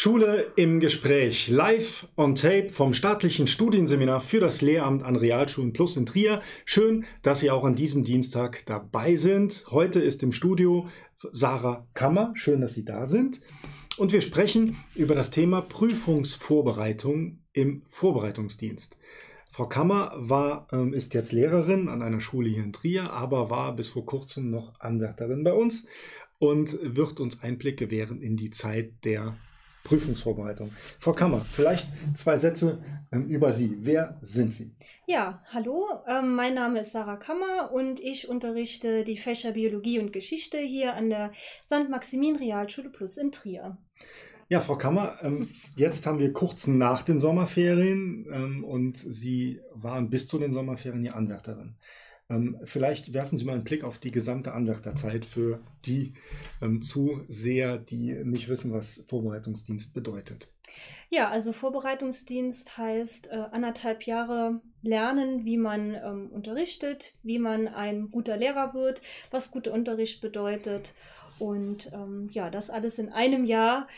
[0.00, 5.96] Schule im Gespräch, live on tape vom staatlichen Studienseminar für das Lehramt an Realschulen Plus
[5.96, 6.40] in Trier.
[6.64, 9.64] Schön, dass Sie auch an diesem Dienstag dabei sind.
[9.72, 10.86] Heute ist im Studio
[11.32, 12.32] Sarah Kammer.
[12.36, 13.40] Schön, dass Sie da sind.
[13.96, 18.98] Und wir sprechen über das Thema Prüfungsvorbereitung im Vorbereitungsdienst.
[19.50, 23.74] Frau Kammer war, ähm, ist jetzt Lehrerin an einer Schule hier in Trier, aber war
[23.74, 25.86] bis vor kurzem noch Anwärterin bei uns
[26.38, 29.36] und wird uns Einblick gewähren in die Zeit der
[29.88, 30.70] Prüfungsvorbereitung.
[30.98, 33.78] Frau Kammer, vielleicht zwei Sätze ähm, über Sie.
[33.80, 34.74] Wer sind Sie?
[35.06, 40.12] Ja, hallo, ähm, mein Name ist Sarah Kammer und ich unterrichte die Fächer Biologie und
[40.12, 41.32] Geschichte hier an der
[41.64, 41.88] St.
[41.88, 43.78] Maximin Realschule Plus in Trier.
[44.50, 50.28] Ja, Frau Kammer, ähm, jetzt haben wir kurz nach den Sommerferien und Sie waren bis
[50.28, 51.76] zu den Sommerferien hier Anwärterin.
[52.30, 56.14] Ähm, vielleicht werfen Sie mal einen Blick auf die gesamte Anwärterzeit für die
[56.60, 60.48] ähm, Zuseher, die nicht wissen, was Vorbereitungsdienst bedeutet.
[61.10, 68.10] Ja, also Vorbereitungsdienst heißt äh, anderthalb Jahre lernen, wie man ähm, unterrichtet, wie man ein
[68.10, 70.94] guter Lehrer wird, was guter Unterricht bedeutet.
[71.38, 73.88] Und ähm, ja, das alles in einem Jahr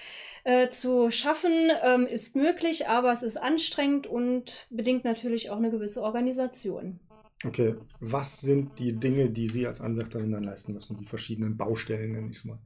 [0.44, 5.70] äh, zu schaffen, ähm, ist möglich, aber es ist anstrengend und bedingt natürlich auch eine
[5.70, 7.00] gewisse Organisation.
[7.44, 10.98] Okay, was sind die Dinge, die Sie als Anwärterin dann leisten müssen?
[10.98, 12.58] Die verschiedenen Baustellen, nenne ich es mal.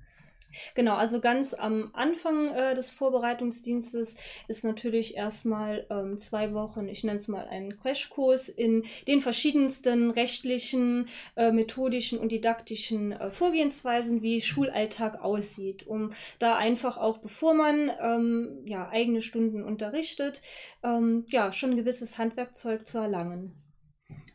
[0.74, 4.16] Genau, also ganz am Anfang äh, des Vorbereitungsdienstes
[4.48, 10.10] ist natürlich erstmal ähm, zwei Wochen, ich nenne es mal einen Crashkurs in den verschiedensten
[10.10, 17.54] rechtlichen, äh, methodischen und didaktischen äh, Vorgehensweisen, wie Schulalltag aussieht, um da einfach auch, bevor
[17.54, 20.42] man ähm, ja, eigene Stunden unterrichtet,
[20.82, 23.63] ähm, ja, schon ein gewisses Handwerkzeug zu erlangen.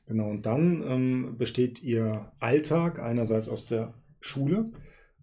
[0.09, 4.71] Genau, und dann ähm, besteht Ihr Alltag einerseits aus der Schule.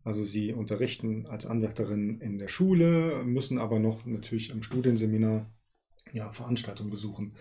[0.04, 5.52] Also Sie unterrichten als Anwärterin in der Schule, müssen aber noch natürlich im Studienseminar
[6.12, 7.34] ja, Veranstaltungen besuchen.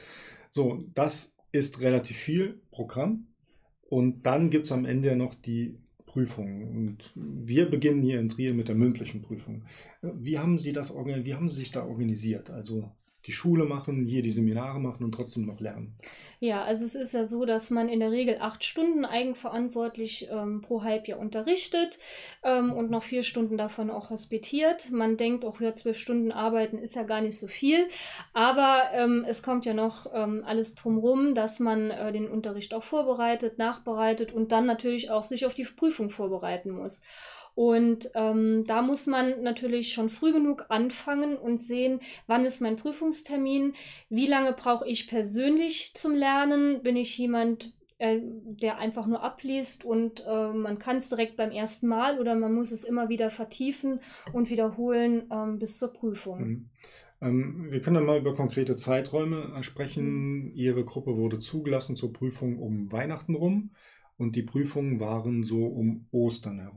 [0.50, 3.28] So, das ist relativ viel Programm.
[3.82, 6.72] Und dann gibt es am Ende noch die Prüfung.
[6.72, 9.66] Und wir beginnen hier in Trier mit der mündlichen Prüfung.
[10.02, 12.50] Wie haben Sie das wie haben Sie sich da organisiert?
[12.50, 12.92] Also
[13.26, 15.96] die Schule machen, hier die Seminare machen und trotzdem noch lernen.
[16.40, 20.62] Ja, also es ist ja so, dass man in der Regel acht Stunden eigenverantwortlich ähm,
[20.62, 21.98] pro Halbjahr unterrichtet
[22.44, 24.92] ähm, und noch vier Stunden davon auch hospitiert.
[24.92, 27.88] Man denkt auch, ja, zwölf Stunden arbeiten ist ja gar nicht so viel,
[28.34, 32.84] aber ähm, es kommt ja noch ähm, alles drumherum, dass man äh, den Unterricht auch
[32.84, 37.02] vorbereitet, nachbereitet und dann natürlich auch sich auf die Prüfung vorbereiten muss.
[37.56, 42.76] Und ähm, da muss man natürlich schon früh genug anfangen und sehen, wann ist mein
[42.76, 43.74] Prüfungstermin,
[44.10, 49.86] wie lange brauche ich persönlich zum Lernen, bin ich jemand, äh, der einfach nur abliest
[49.86, 53.30] und äh, man kann es direkt beim ersten Mal oder man muss es immer wieder
[53.30, 54.02] vertiefen
[54.34, 56.40] und wiederholen ähm, bis zur Prüfung.
[56.46, 56.70] Mhm.
[57.22, 60.48] Ähm, wir können dann mal über konkrete Zeiträume äh, sprechen.
[60.48, 60.52] Mhm.
[60.56, 63.72] Ihre Gruppe wurde zugelassen zur Prüfung um Weihnachten rum
[64.18, 66.75] und die Prüfungen waren so um Ostern herum.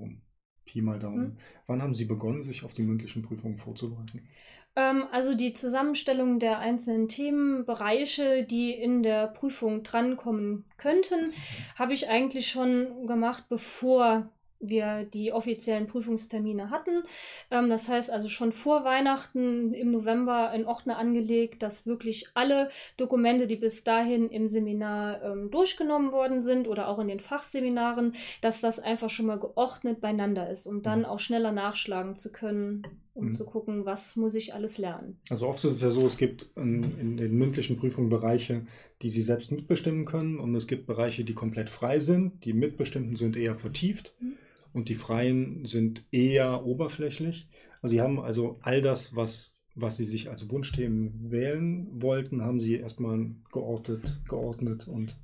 [0.69, 1.25] Pi mal Daumen.
[1.25, 1.37] Hm.
[1.67, 4.29] Wann haben Sie begonnen, sich auf die mündlichen Prüfungen vorzubereiten?
[4.77, 11.33] Ähm, also die Zusammenstellung der einzelnen Themenbereiche, die in der Prüfung drankommen könnten, mhm.
[11.79, 14.31] habe ich eigentlich schon gemacht, bevor
[14.61, 17.03] wir die offiziellen Prüfungstermine hatten.
[17.51, 22.69] Ähm, das heißt also schon vor Weihnachten im November ein Ordner angelegt, dass wirklich alle
[22.97, 28.15] Dokumente, die bis dahin im Seminar ähm, durchgenommen worden sind oder auch in den Fachseminaren,
[28.41, 31.05] dass das einfach schon mal geordnet beieinander ist, um dann mhm.
[31.07, 32.83] auch schneller nachschlagen zu können,
[33.15, 33.35] um mhm.
[33.35, 35.19] zu gucken, was muss ich alles lernen.
[35.31, 38.67] Also oft ist es ja so, es gibt in, in den mündlichen Prüfungen Bereiche,
[39.03, 42.45] die Sie selbst mitbestimmen können und es gibt Bereiche, die komplett frei sind.
[42.45, 44.15] Die mitbestimmten sind eher vertieft.
[44.21, 44.37] Mhm
[44.73, 47.49] und die Freien sind eher oberflächlich.
[47.83, 52.61] Also sie haben also all das, was, was sie sich als Wunschthemen wählen wollten, haben
[52.61, 55.17] sie erstmal geortet, geordnet und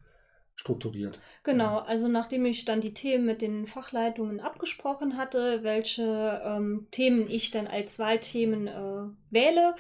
[0.57, 1.19] strukturiert.
[1.43, 7.29] Genau, also nachdem ich dann die Themen mit den Fachleitungen abgesprochen hatte, welche ähm, Themen
[7.29, 9.75] ich dann als Wahlthemen äh, wähle,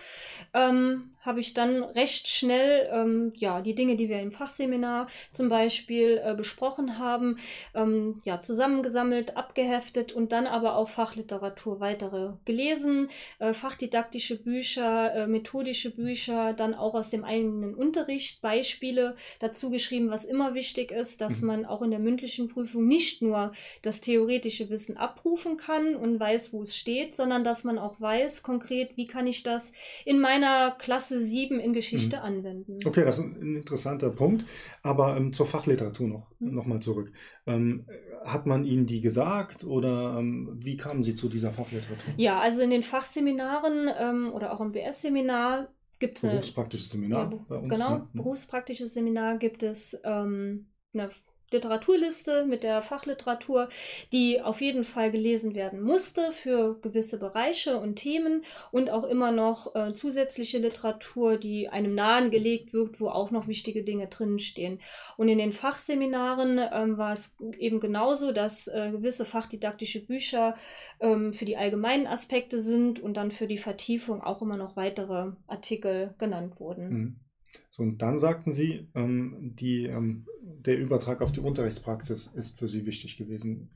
[0.52, 5.48] ähm, habe ich dann recht schnell ähm, ja die Dinge, die wir im Fachseminar zum
[5.48, 7.38] Beispiel äh, besprochen haben,
[7.74, 15.26] ähm, ja zusammengesammelt, abgeheftet und dann aber auch Fachliteratur weitere gelesen, äh, fachdidaktische Bücher, äh,
[15.26, 21.20] methodische Bücher, dann auch aus dem eigenen Unterricht Beispiele dazu geschrieben, was immer wichtig ist,
[21.20, 21.46] dass mhm.
[21.46, 26.52] man auch in der mündlichen Prüfung nicht nur das theoretische Wissen abrufen kann und weiß,
[26.52, 29.72] wo es steht, sondern dass man auch weiß konkret, wie kann ich das
[30.04, 32.22] in meiner Klasse 7 in Geschichte mhm.
[32.22, 32.78] anwenden.
[32.84, 34.44] Okay, das ist ein interessanter Punkt.
[34.82, 36.54] Aber ähm, zur Fachliteratur noch, mhm.
[36.54, 37.12] noch mal zurück.
[37.46, 37.86] Ähm,
[38.24, 42.14] hat man Ihnen die gesagt oder ähm, wie kamen Sie zu dieser Fachliteratur?
[42.16, 45.68] Ja, also in den Fachseminaren ähm, oder auch im BS-Seminar
[45.98, 46.34] gibt es eine.
[46.34, 47.72] Berufspraktisches Seminar ja, bei uns.
[47.72, 48.08] Genau, ne?
[48.12, 51.10] berufspraktisches Seminar gibt es ähm, eine
[51.50, 53.68] Literaturliste mit der Fachliteratur,
[54.12, 59.32] die auf jeden Fall gelesen werden musste für gewisse Bereiche und Themen und auch immer
[59.32, 64.80] noch äh, zusätzliche Literatur, die einem nahegelegt wird, wo auch noch wichtige Dinge drinstehen.
[65.16, 70.56] Und in den Fachseminaren ähm, war es eben genauso, dass äh, gewisse fachdidaktische Bücher
[71.00, 75.32] ähm, für die allgemeinen Aspekte sind und dann für die Vertiefung auch immer noch weitere
[75.46, 76.88] Artikel genannt wurden.
[76.88, 77.23] Mhm.
[77.70, 82.68] So, und dann sagten Sie, ähm, die, ähm, der Übertrag auf die Unterrichtspraxis ist für
[82.68, 83.70] Sie wichtig gewesen.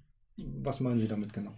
[0.63, 1.53] Was meinen Sie damit genau?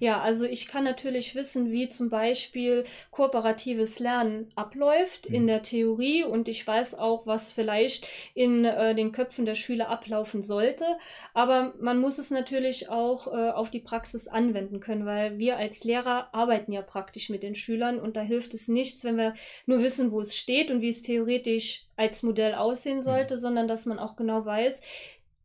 [0.00, 5.34] Ja, also ich kann natürlich wissen, wie zum Beispiel kooperatives Lernen abläuft mhm.
[5.36, 9.88] in der Theorie und ich weiß auch, was vielleicht in äh, den Köpfen der Schüler
[9.88, 10.84] ablaufen sollte.
[11.32, 15.84] Aber man muss es natürlich auch äh, auf die Praxis anwenden können, weil wir als
[15.84, 19.34] Lehrer arbeiten ja praktisch mit den Schülern und da hilft es nichts, wenn wir
[19.66, 23.02] nur wissen, wo es steht und wie es theoretisch als Modell aussehen mhm.
[23.02, 23.40] sollte, mhm.
[23.40, 24.82] sondern dass man auch genau weiß,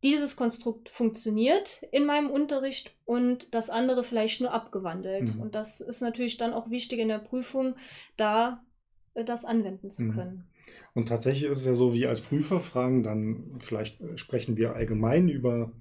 [0.02, 5.34] dieses Konstrukt funktioniert in meinem Unterricht und das andere vielleicht nur abgewandelt.
[5.34, 5.40] Mhm.
[5.42, 7.74] Und das ist natürlich dann auch wichtig in der Prüfung,
[8.16, 8.64] da
[9.14, 10.14] äh, das anwenden zu mhm.
[10.14, 10.44] können.
[10.94, 15.28] Und tatsächlich ist es ja so, wie als Prüfer fragen, dann vielleicht sprechen wir allgemein
[15.28, 15.72] über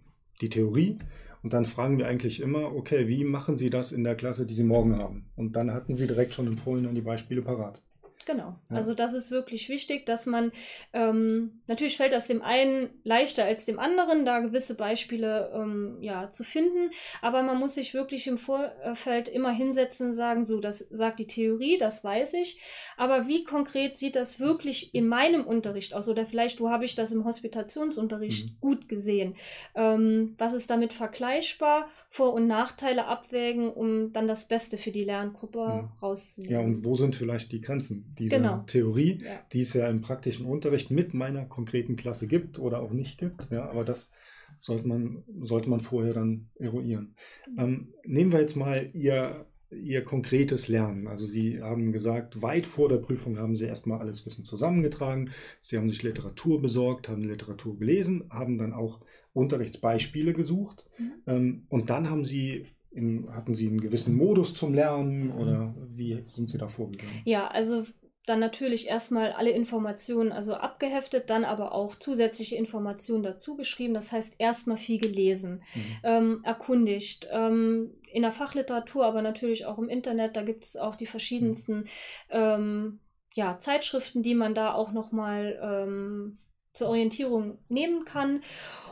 [0.41, 0.97] die Theorie
[1.41, 4.53] und dann fragen wir eigentlich immer, okay, wie machen Sie das in der Klasse, die
[4.53, 5.25] Sie morgen haben?
[5.35, 7.81] Und dann hatten Sie direkt schon im Vorhinein die Beispiele parat.
[8.29, 8.59] Genau.
[8.69, 8.75] Ja.
[8.75, 10.51] Also das ist wirklich wichtig, dass man,
[10.93, 16.29] ähm, natürlich fällt das dem einen leichter als dem anderen, da gewisse Beispiele ähm, ja,
[16.29, 16.91] zu finden,
[17.23, 21.25] aber man muss sich wirklich im Vorfeld immer hinsetzen und sagen, so, das sagt die
[21.25, 22.61] Theorie, das weiß ich,
[22.97, 26.07] aber wie konkret sieht das wirklich in meinem Unterricht aus?
[26.07, 28.57] Oder vielleicht, wo habe ich das im Hospitationsunterricht mhm.
[28.61, 29.37] gut gesehen?
[29.73, 31.89] Ähm, was ist damit vergleichbar?
[32.11, 36.01] Vor- und Nachteile abwägen, um dann das Beste für die Lerngruppe mhm.
[36.01, 36.53] rauszunehmen.
[36.53, 38.15] Ja, und wo sind vielleicht die Grenzen?
[38.19, 38.63] Dieser genau.
[38.67, 39.39] Theorie, ja.
[39.53, 43.49] die es ja im praktischen Unterricht mit meiner konkreten Klasse gibt oder auch nicht gibt.
[43.51, 44.11] Ja, aber das
[44.57, 47.15] sollte man, sollte man vorher dann eruieren.
[47.49, 47.59] Mhm.
[47.59, 51.07] Ähm, nehmen wir jetzt mal Ihr, Ihr konkretes Lernen.
[51.07, 55.31] Also Sie haben gesagt, weit vor der Prüfung haben Sie erstmal alles Wissen zusammengetragen.
[55.59, 58.99] Sie haben sich Literatur besorgt, haben Literatur gelesen, haben dann auch
[59.33, 60.85] Unterrichtsbeispiele gesucht.
[60.97, 61.11] Mhm.
[61.27, 66.23] Ähm, und dann haben Sie in, hatten Sie einen gewissen Modus zum Lernen oder wie
[66.33, 67.21] sind Sie da vorgegangen?
[67.23, 67.85] Ja, also
[68.29, 73.93] dann natürlich erstmal alle Informationen also abgeheftet, dann aber auch zusätzliche Informationen dazu geschrieben.
[73.93, 75.81] Das heißt erstmal viel gelesen, mhm.
[76.03, 77.27] ähm, erkundigt.
[77.31, 81.79] Ähm, in der Fachliteratur, aber natürlich auch im Internet, da gibt es auch die verschiedensten
[81.79, 81.85] mhm.
[82.29, 82.99] ähm,
[83.33, 86.39] ja, Zeitschriften, die man da auch nochmal ähm,
[86.79, 88.41] zur Orientierung nehmen kann.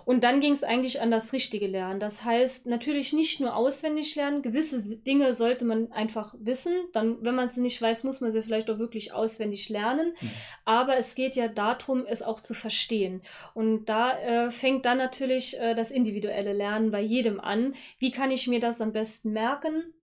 [0.07, 1.99] Und dann ging es eigentlich an das richtige Lernen.
[1.99, 4.41] Das heißt, natürlich nicht nur auswendig lernen.
[4.41, 6.73] Gewisse Dinge sollte man einfach wissen.
[6.93, 10.13] Dann, wenn man sie nicht weiß, muss man sie vielleicht auch wirklich auswendig lernen.
[10.21, 10.29] Mhm.
[10.63, 13.21] Aber es geht ja darum, es auch zu verstehen.
[13.53, 17.75] Und da äh, fängt dann natürlich äh, das individuelle Lernen bei jedem an.
[17.99, 19.93] Wie kann ich mir das am besten merken?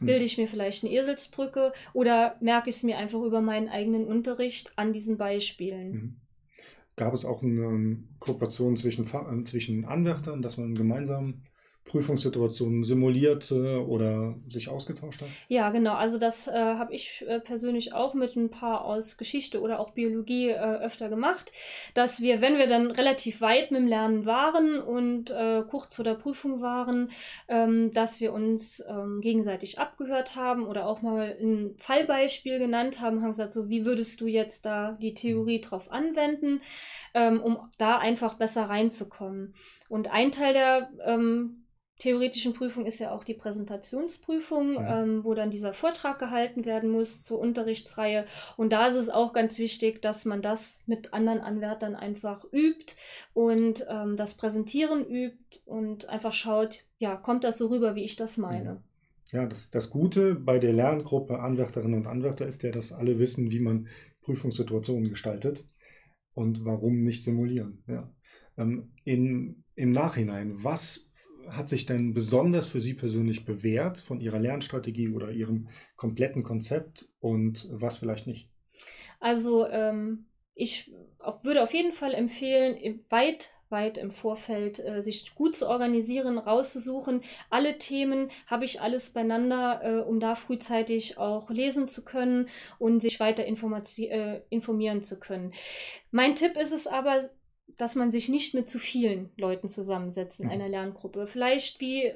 [0.00, 0.06] Mhm.
[0.06, 4.04] Bilde ich mir vielleicht eine Eselsbrücke oder merke ich es mir einfach über meinen eigenen
[4.06, 6.20] Unterricht an diesen Beispielen?
[6.96, 11.42] Gab es auch eine Kooperation zwischen, äh, zwischen Anwärtern, dass man gemeinsam
[11.86, 15.28] Prüfungssituationen simuliert oder sich ausgetauscht hat?
[15.48, 15.94] Ja, genau.
[15.94, 19.92] Also das äh, habe ich äh, persönlich auch mit ein paar aus Geschichte oder auch
[19.92, 21.52] Biologie äh, öfter gemacht,
[21.94, 26.04] dass wir, wenn wir dann relativ weit mit dem Lernen waren und äh, kurz vor
[26.04, 27.10] der Prüfung waren,
[27.48, 33.22] ähm, dass wir uns ähm, gegenseitig abgehört haben oder auch mal ein Fallbeispiel genannt haben,
[33.22, 36.60] haben gesagt, so wie würdest du jetzt da die Theorie drauf anwenden,
[37.14, 39.54] ähm, um da einfach besser reinzukommen.
[39.88, 41.62] Und ein Teil der ähm,
[41.98, 45.02] theoretischen Prüfung ist ja auch die Präsentationsprüfung, ja.
[45.02, 48.26] ähm, wo dann dieser Vortrag gehalten werden muss zur Unterrichtsreihe.
[48.56, 52.94] Und da ist es auch ganz wichtig, dass man das mit anderen Anwärtern einfach übt
[53.32, 58.16] und ähm, das Präsentieren übt und einfach schaut, ja, kommt das so rüber, wie ich
[58.16, 58.82] das meine.
[59.32, 63.50] Ja, das, das Gute bei der Lerngruppe Anwärterinnen und Anwärter ist ja, dass alle wissen,
[63.50, 63.88] wie man
[64.22, 65.66] Prüfungssituationen gestaltet
[66.34, 67.82] und warum nicht simulieren.
[67.88, 68.12] Ja.
[68.56, 71.05] Ähm, in, Im Nachhinein, was
[71.50, 77.08] hat sich denn besonders für Sie persönlich bewährt von Ihrer Lernstrategie oder Ihrem kompletten Konzept
[77.20, 78.50] und was vielleicht nicht?
[79.20, 80.92] Also ähm, ich
[81.42, 87.22] würde auf jeden Fall empfehlen, weit weit im Vorfeld äh, sich gut zu organisieren, rauszusuchen.
[87.50, 92.48] Alle Themen habe ich alles beieinander, äh, um da frühzeitig auch lesen zu können
[92.78, 95.52] und sich weiter äh, informieren zu können.
[96.10, 97.28] Mein Tipp ist es aber,
[97.78, 100.52] dass man sich nicht mit zu vielen Leuten zusammensetzt in mhm.
[100.52, 101.26] einer Lerngruppe.
[101.26, 102.12] Vielleicht wie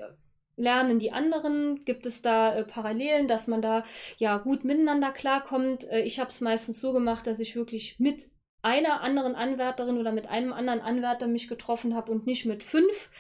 [0.57, 1.85] lernen die anderen?
[1.85, 3.85] Gibt es da äh, Parallelen, dass man da
[4.19, 5.91] ja gut miteinander klarkommt?
[5.91, 8.31] Äh, ich habe es meistens so gemacht, dass ich wirklich mit
[8.63, 13.11] einer anderen Anwärterin oder mit einem anderen Anwärter mich getroffen habe und nicht mit fünf.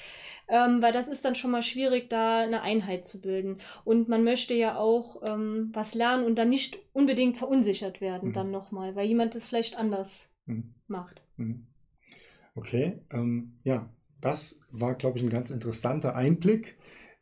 [0.48, 3.58] Ähm, weil das ist dann schon mal schwierig, da eine Einheit zu bilden.
[3.84, 8.32] Und man möchte ja auch ähm, was lernen und dann nicht unbedingt verunsichert werden, mhm.
[8.32, 10.74] dann nochmal, weil jemand es vielleicht anders mhm.
[10.88, 11.22] macht.
[11.36, 11.68] Mhm.
[12.54, 16.76] Okay, ähm, ja, das war, glaube ich, ein ganz interessanter Einblick